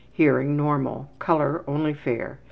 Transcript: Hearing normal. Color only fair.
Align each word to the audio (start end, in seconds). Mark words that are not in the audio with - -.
Hearing 0.13 0.57
normal. 0.57 1.11
Color 1.19 1.63
only 1.67 1.93
fair. 1.93 2.39